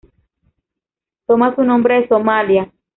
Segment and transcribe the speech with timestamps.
[1.27, 2.71] Toma su nombre de Somalia.